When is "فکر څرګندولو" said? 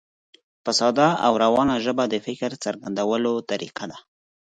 2.25-3.33